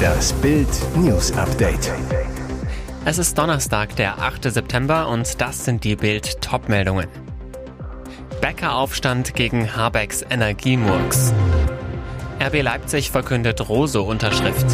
[0.00, 1.92] Das Bild News Update.
[3.04, 4.52] Es ist Donnerstag, der 8.
[4.52, 7.06] September und das sind die Bild Topmeldungen.
[8.40, 11.32] Bäckeraufstand gegen Habecks Energiemurks.
[12.40, 14.66] RB Leipzig verkündet Rose-Unterschrift.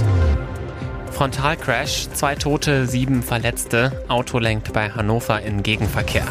[1.11, 4.05] Frontalcrash, zwei Tote, sieben Verletzte.
[4.09, 6.27] Auto lenkt bei Hannover in Gegenverkehr.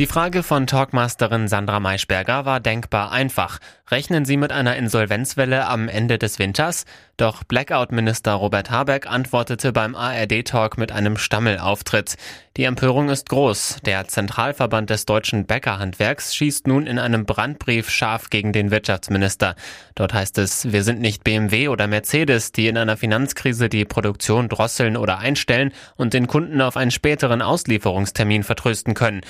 [0.00, 3.58] Die Frage von Talkmasterin Sandra Maischberger war denkbar einfach.
[3.90, 6.86] Rechnen Sie mit einer Insolvenzwelle am Ende des Winters?
[7.18, 12.16] Doch Blackout-Minister Robert Habeck antwortete beim ARD-Talk mit einem Stammelauftritt.
[12.56, 13.80] Die Empörung ist groß.
[13.84, 19.54] Der Zentralverband des deutschen Bäckerhandwerks schießt nun in einem Brandbrief scharf gegen den Wirtschaftsminister.
[19.96, 24.48] Dort heißt es, wir sind nicht BMW oder Mercedes, die in einer Finanzkrise die Produktion
[24.48, 29.20] drosseln oder einstellen und den Kunden auf einen späteren Auslieferungstermin vertrösten können.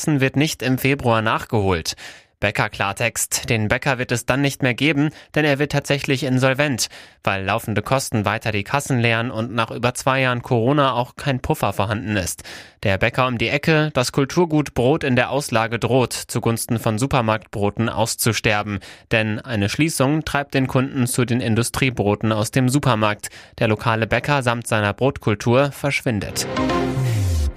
[0.00, 1.94] Brotessen wird nicht im Februar nachgeholt.
[2.40, 3.50] Bäcker Klartext.
[3.50, 6.88] Den Bäcker wird es dann nicht mehr geben, denn er wird tatsächlich insolvent,
[7.22, 11.40] weil laufende Kosten weiter die Kassen leeren und nach über zwei Jahren Corona auch kein
[11.40, 12.44] Puffer vorhanden ist.
[12.82, 17.90] Der Bäcker um die Ecke, das Kulturgut Brot in der Auslage droht, zugunsten von Supermarktbroten
[17.90, 18.78] auszusterben.
[19.12, 23.28] Denn eine Schließung treibt den Kunden zu den Industriebroten aus dem Supermarkt.
[23.58, 26.46] Der lokale Bäcker samt seiner Brotkultur verschwindet.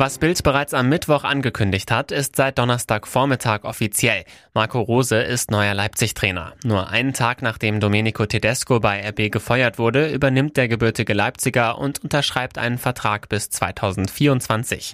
[0.04, 4.26] Was Bild bereits am Mittwoch angekündigt hat, ist seit Donnerstagvormittag offiziell.
[4.54, 6.56] Marco Rose ist neuer Leipzig-Trainer.
[6.66, 12.04] Nur einen Tag nachdem Domenico Tedesco bei RB gefeuert wurde, übernimmt der gebürtige Leipziger und
[12.04, 14.94] unterschreibt einen Vertrag bis 2024.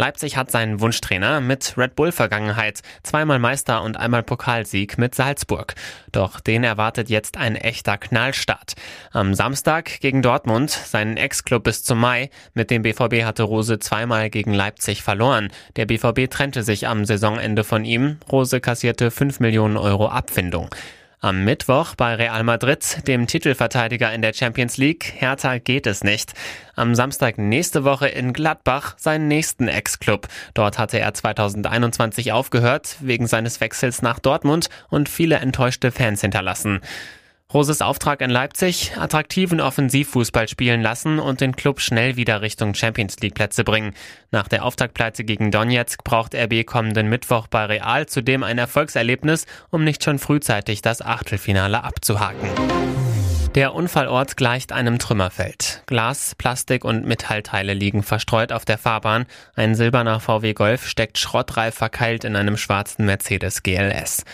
[0.00, 5.74] Leipzig hat seinen Wunschtrainer mit Red Bull-Vergangenheit, zweimal Meister und einmal Pokalsieg mit Salzburg.
[6.10, 8.76] Doch den erwartet jetzt ein echter Knallstart.
[9.12, 12.30] Am Samstag gegen Dortmund, seinen Ex-Club bis zum Mai.
[12.54, 15.52] Mit dem BVB hatte Rose zweimal gegen Leipzig verloren.
[15.76, 18.20] Der BVB trennte sich am Saisonende von ihm.
[18.32, 20.70] Rose kassierte 5 Millionen Euro Abfindung.
[21.22, 26.32] Am Mittwoch bei Real Madrid, dem Titelverteidiger in der Champions League, Hertha geht es nicht.
[26.76, 30.28] Am Samstag nächste Woche in Gladbach seinen nächsten Ex-Club.
[30.54, 36.80] Dort hatte er 2021 aufgehört, wegen seines Wechsels nach Dortmund und viele enttäuschte Fans hinterlassen.
[37.52, 43.18] Roses Auftrag in Leipzig, attraktiven Offensivfußball spielen lassen und den Club schnell wieder Richtung Champions
[43.18, 43.94] League Plätze bringen.
[44.30, 49.82] Nach der Auftaktpleite gegen Donetsk braucht RB kommenden Mittwoch bei Real zudem ein Erfolgserlebnis, um
[49.82, 52.48] nicht schon frühzeitig das Achtelfinale abzuhaken.
[53.56, 55.82] Der Unfallort gleicht einem Trümmerfeld.
[55.86, 59.26] Glas, Plastik und Metallteile liegen verstreut auf der Fahrbahn.
[59.56, 64.24] Ein silberner VW Golf steckt schrottreif verkeilt in einem schwarzen Mercedes GLS.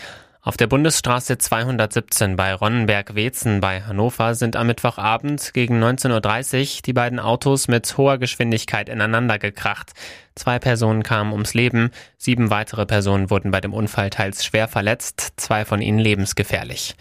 [0.47, 6.93] Auf der Bundesstraße 217 bei Ronnenberg-Wezen bei Hannover sind am Mittwochabend gegen 19.30 Uhr die
[6.93, 9.91] beiden Autos mit hoher Geschwindigkeit ineinander gekracht.
[10.35, 15.33] Zwei Personen kamen ums Leben, sieben weitere Personen wurden bei dem Unfall teils schwer verletzt,
[15.35, 16.95] zwei von ihnen lebensgefährlich.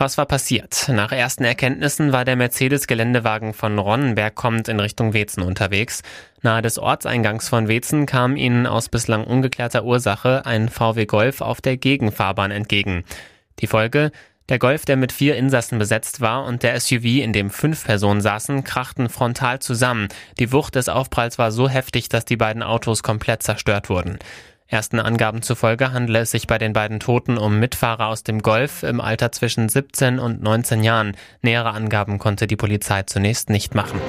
[0.00, 0.88] Was war passiert?
[0.88, 6.00] Nach ersten Erkenntnissen war der Mercedes-Geländewagen von Ronnenberg kommend in Richtung Wezen unterwegs.
[6.40, 11.60] Nahe des Ortseingangs von Wezen kam ihnen aus bislang ungeklärter Ursache ein VW Golf auf
[11.60, 13.04] der Gegenfahrbahn entgegen.
[13.58, 14.10] Die Folge?
[14.48, 18.22] Der Golf, der mit vier Insassen besetzt war, und der SUV, in dem fünf Personen
[18.22, 20.08] saßen, krachten frontal zusammen.
[20.38, 24.18] Die Wucht des Aufpralls war so heftig, dass die beiden Autos komplett zerstört wurden.
[24.70, 28.84] Ersten Angaben zufolge handele es sich bei den beiden Toten um Mitfahrer aus dem Golf
[28.84, 31.16] im Alter zwischen 17 und 19 Jahren.
[31.42, 34.00] Nähere Angaben konnte die Polizei zunächst nicht machen.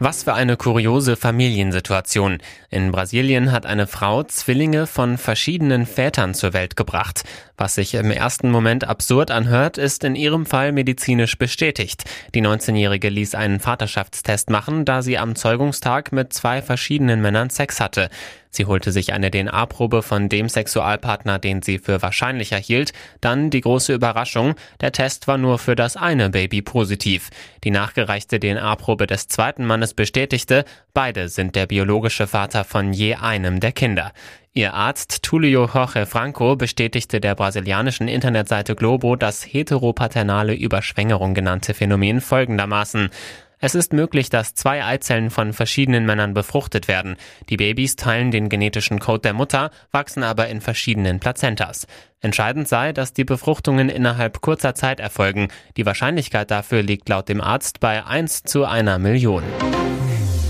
[0.00, 2.38] Was für eine kuriose Familiensituation.
[2.68, 7.22] In Brasilien hat eine Frau Zwillinge von verschiedenen Vätern zur Welt gebracht.
[7.56, 12.04] Was sich im ersten Moment absurd anhört, ist in ihrem Fall medizinisch bestätigt.
[12.34, 17.80] Die 19-Jährige ließ einen Vaterschaftstest machen, da sie am Zeugungstag mit zwei verschiedenen Männern Sex
[17.80, 18.10] hatte.
[18.54, 22.92] Sie holte sich eine DNA-Probe von dem Sexualpartner, den sie für wahrscheinlicher hielt.
[23.20, 27.30] Dann die große Überraschung, der Test war nur für das eine Baby positiv.
[27.64, 33.58] Die nachgereichte DNA-Probe des zweiten Mannes bestätigte, beide sind der biologische Vater von je einem
[33.58, 34.12] der Kinder.
[34.56, 42.20] Ihr Arzt Tulio Jorge Franco bestätigte der brasilianischen Internetseite Globo das heteropaternale Überschwängerung genannte Phänomen
[42.20, 43.10] folgendermaßen.
[43.58, 47.16] Es ist möglich, dass zwei Eizellen von verschiedenen Männern befruchtet werden.
[47.48, 51.86] Die Babys teilen den genetischen Code der Mutter, wachsen aber in verschiedenen Plazentas.
[52.20, 55.48] Entscheidend sei, dass die Befruchtungen innerhalb kurzer Zeit erfolgen.
[55.76, 59.44] Die Wahrscheinlichkeit dafür liegt laut dem Arzt bei 1 zu einer Million.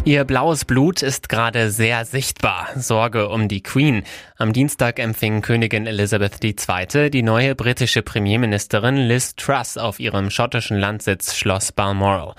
[0.07, 2.69] Ihr blaues Blut ist gerade sehr sichtbar.
[2.77, 4.03] Sorge um die Queen.
[4.37, 7.09] Am Dienstag empfing Königin Elizabeth II.
[7.09, 12.35] die neue britische Premierministerin Liz Truss auf ihrem schottischen Landsitz Schloss Balmoral.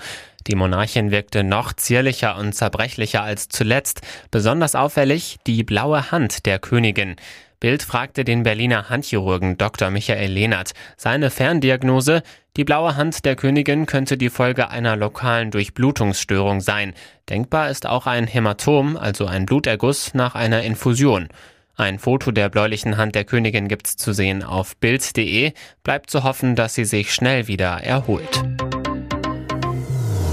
[0.46, 4.02] Die Monarchin wirkte noch zierlicher und zerbrechlicher als zuletzt.
[4.30, 7.16] Besonders auffällig die blaue Hand der Königin.
[7.58, 9.90] Bild fragte den Berliner Handchirurgen Dr.
[9.90, 10.72] Michael Lehnert.
[10.96, 12.22] Seine Ferndiagnose,
[12.56, 16.94] die blaue Hand der Königin könnte die Folge einer lokalen Durchblutungsstörung sein.
[17.28, 21.28] Denkbar ist auch ein Hämatom, also ein Bluterguss nach einer Infusion.
[21.76, 25.52] Ein Foto der bläulichen Hand der Königin gibt's zu sehen auf bild.de.
[25.82, 28.55] Bleibt zu hoffen, dass sie sich schnell wieder erholt.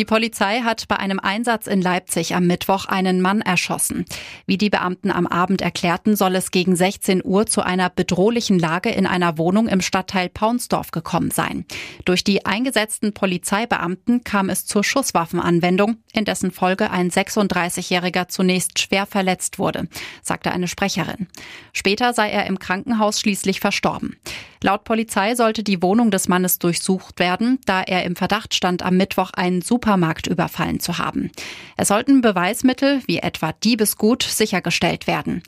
[0.00, 4.06] Die Polizei hat bei einem Einsatz in Leipzig am Mittwoch einen Mann erschossen.
[4.46, 8.88] Wie die Beamten am Abend erklärten, soll es gegen 16 Uhr zu einer bedrohlichen Lage
[8.88, 11.66] in einer Wohnung im Stadtteil Paunsdorf gekommen sein.
[12.06, 19.04] Durch die eingesetzten Polizeibeamten kam es zur Schusswaffenanwendung, in dessen Folge ein 36-Jähriger zunächst schwer
[19.04, 19.86] verletzt wurde,
[20.22, 21.28] sagte eine Sprecherin.
[21.74, 24.16] Später sei er im Krankenhaus schließlich verstorben.
[24.62, 28.96] Laut Polizei sollte die Wohnung des Mannes durchsucht werden, da er im Verdacht stand, am
[28.96, 31.30] Mittwoch einen Supermarkt überfallen zu haben.
[31.78, 35.42] Es sollten Beweismittel wie etwa Diebesgut sichergestellt werden.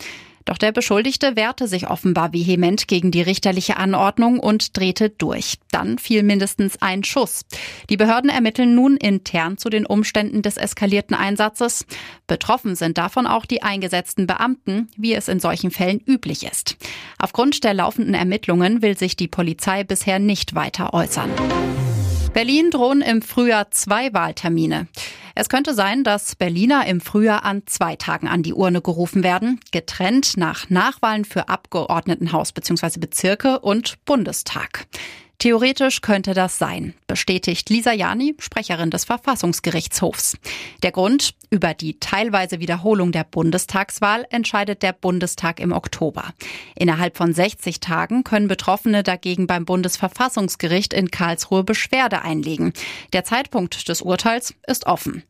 [0.45, 5.55] Doch der Beschuldigte wehrte sich offenbar vehement gegen die richterliche Anordnung und drehte durch.
[5.71, 7.43] Dann fiel mindestens ein Schuss.
[7.91, 11.87] Die Behörden ermitteln nun intern zu den Umständen des eskalierten Einsatzes.
[12.27, 16.77] Betroffen sind davon auch die eingesetzten Beamten, wie es in solchen Fällen üblich ist.
[17.23, 21.31] Aufgrund der laufenden Ermittlungen will sich die Polizei bisher nicht weiter äußern.
[22.35, 24.89] Berlin drohen im Frühjahr zwei Wahltermine.
[25.37, 29.61] Es könnte sein, dass Berliner im Frühjahr an zwei Tagen an die Urne gerufen werden,
[29.71, 32.99] getrennt nach Nachwahlen für Abgeordnetenhaus bzw.
[32.99, 34.89] Bezirke und Bundestag.
[35.39, 40.37] Theoretisch könnte das sein, bestätigt Lisa Jani, Sprecherin des Verfassungsgerichtshofs.
[40.83, 46.33] Der Grund, über die teilweise Wiederholung der Bundestagswahl entscheidet der Bundestag im Oktober.
[46.77, 52.73] Innerhalb von 60 Tagen können Betroffene dagegen beim Bundesverfassungsgericht in Karlsruhe Beschwerde einlegen.
[53.13, 55.25] Der Zeitpunkt des Urteils ist offen.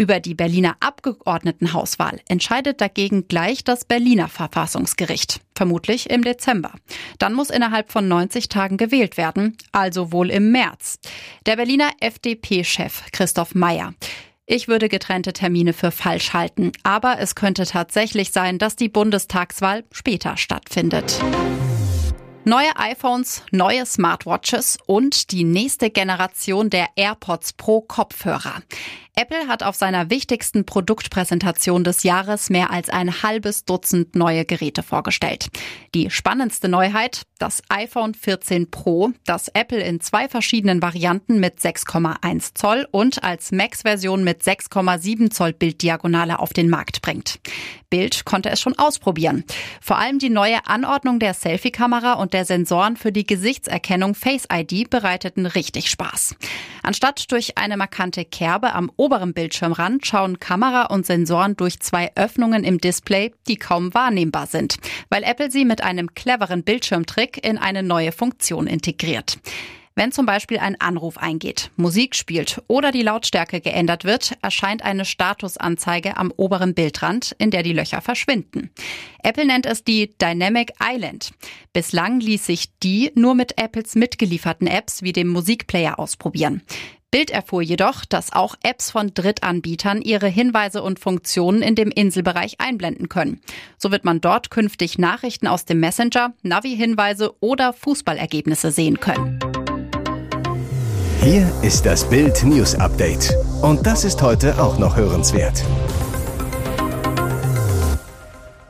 [0.00, 6.72] Über die Berliner Abgeordnetenhauswahl entscheidet dagegen gleich das Berliner Verfassungsgericht, vermutlich im Dezember.
[7.18, 11.00] Dann muss innerhalb von 90 Tagen gewählt werden, also wohl im März.
[11.44, 13.92] Der Berliner FDP-Chef Christoph Meyer.
[14.46, 19.84] Ich würde getrennte Termine für falsch halten, aber es könnte tatsächlich sein, dass die Bundestagswahl
[19.92, 21.20] später stattfindet.
[22.46, 28.62] Neue iPhones, neue Smartwatches und die nächste Generation der AirPods Pro Kopfhörer.
[29.16, 34.82] Apple hat auf seiner wichtigsten Produktpräsentation des Jahres mehr als ein halbes Dutzend neue Geräte
[34.82, 35.48] vorgestellt.
[35.94, 42.54] Die spannendste Neuheit, das iPhone 14 Pro, das Apple in zwei verschiedenen Varianten mit 6,1
[42.54, 47.40] Zoll und als Max-Version mit 6,7 Zoll Bilddiagonale auf den Markt bringt.
[47.90, 49.44] Bild konnte es schon ausprobieren.
[49.80, 54.88] Vor allem die neue Anordnung der Selfie-Kamera und der Sensoren für die Gesichtserkennung Face ID
[54.88, 56.36] bereiteten richtig Spaß.
[56.82, 62.64] Anstatt durch eine markante Kerbe am oberen Bildschirmrand schauen Kamera und Sensoren durch zwei Öffnungen
[62.64, 64.76] im Display, die kaum wahrnehmbar sind,
[65.08, 69.38] weil Apple sie mit einem cleveren Bildschirmtrick in eine neue Funktion integriert.
[69.96, 75.04] Wenn zum Beispiel ein Anruf eingeht, Musik spielt oder die Lautstärke geändert wird, erscheint eine
[75.04, 78.70] Statusanzeige am oberen Bildrand, in der die Löcher verschwinden.
[79.22, 81.32] Apple nennt es die Dynamic Island.
[81.72, 86.62] Bislang ließ sich die nur mit Apples mitgelieferten Apps wie dem Musikplayer ausprobieren.
[87.10, 92.60] Bild erfuhr jedoch, dass auch Apps von Drittanbietern ihre Hinweise und Funktionen in dem Inselbereich
[92.60, 93.40] einblenden können.
[93.78, 99.40] So wird man dort künftig Nachrichten aus dem Messenger, Navi-Hinweise oder Fußballergebnisse sehen können.
[101.20, 103.34] Hier ist das Bild News Update.
[103.60, 105.64] Und das ist heute auch noch hörenswert.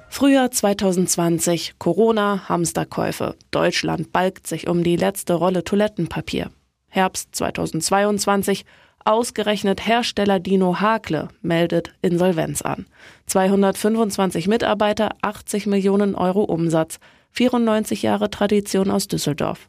[0.08, 3.36] Frühjahr 2020, Corona, Hamsterkäufe.
[3.50, 6.50] Deutschland balgt sich um die letzte Rolle Toilettenpapier.
[6.90, 8.64] Herbst 2022,
[9.04, 12.86] ausgerechnet Hersteller Dino Hakle meldet Insolvenz an.
[13.26, 16.98] 225 Mitarbeiter, 80 Millionen Euro Umsatz,
[17.32, 19.68] 94 Jahre Tradition aus Düsseldorf.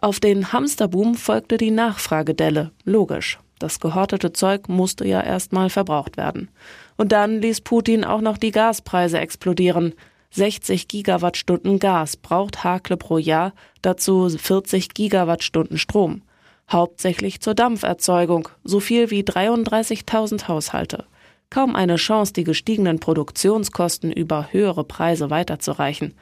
[0.00, 2.70] Auf den Hamsterboom folgte die Nachfragedelle.
[2.84, 3.38] Logisch.
[3.58, 6.48] Das gehortete Zeug musste ja erstmal verbraucht werden.
[6.96, 9.94] Und dann ließ Putin auch noch die Gaspreise explodieren.
[10.30, 13.52] 60 Gigawattstunden Gas braucht Hakle pro Jahr,
[13.82, 16.22] dazu 40 Gigawattstunden Strom.
[16.70, 21.06] Hauptsächlich zur Dampferzeugung, so viel wie 33.000 Haushalte.
[21.50, 26.14] Kaum eine Chance, die gestiegenen Produktionskosten über höhere Preise weiterzureichen.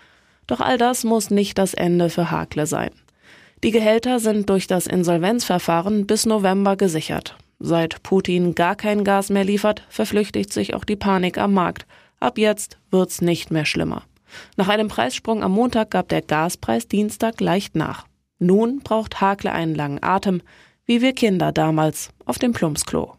[0.46, 2.90] Doch all das muss nicht das Ende für Hakle sein.
[3.64, 7.36] Die Gehälter sind durch das Insolvenzverfahren bis November gesichert.
[7.58, 11.86] Seit Putin gar kein Gas mehr liefert, verflüchtigt sich auch die Panik am Markt.
[12.20, 14.04] Ab jetzt wird's nicht mehr schlimmer.
[14.56, 18.04] Nach einem Preissprung am Montag gab der Gaspreis Dienstag leicht nach.
[18.38, 20.42] Nun braucht Hakle einen langen Atem,
[20.84, 23.14] wie wir Kinder damals auf dem Plumpsklo.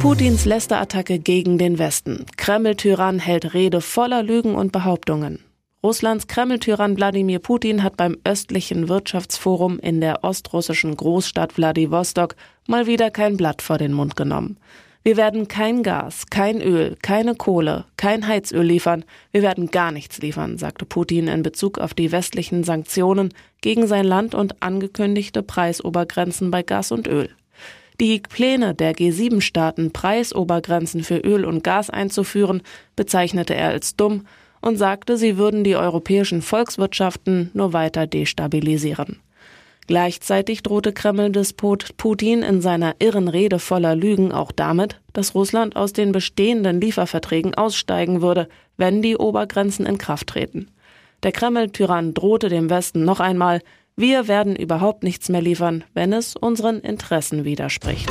[0.00, 2.24] Putins Lästerattacke gegen den Westen.
[2.36, 5.40] Kreml-Tyrann hält Rede voller Lügen und Behauptungen.
[5.82, 13.10] Russlands Kreml-Tyrann Wladimir Putin hat beim östlichen Wirtschaftsforum in der ostrussischen Großstadt Wladiwostok mal wieder
[13.10, 14.58] kein Blatt vor den Mund genommen.
[15.04, 19.04] Wir werden kein Gas, kein Öl, keine Kohle, kein Heizöl liefern.
[19.32, 24.04] Wir werden gar nichts liefern, sagte Putin in Bezug auf die westlichen Sanktionen gegen sein
[24.04, 27.30] Land und angekündigte Preisobergrenzen bei Gas und Öl.
[28.00, 32.62] Die Pläne der G7-Staaten, Preisobergrenzen für Öl und Gas einzuführen,
[32.94, 34.26] bezeichnete er als dumm
[34.60, 39.20] und sagte, sie würden die europäischen Volkswirtschaften nur weiter destabilisieren.
[39.88, 45.94] Gleichzeitig drohte Kreml-Despot Putin in seiner irren Rede voller Lügen auch damit, dass Russland aus
[45.94, 50.70] den bestehenden Lieferverträgen aussteigen würde, wenn die Obergrenzen in Kraft treten.
[51.22, 53.62] Der Kreml-Tyrann drohte dem Westen noch einmal,
[53.96, 58.10] wir werden überhaupt nichts mehr liefern, wenn es unseren Interessen widerspricht.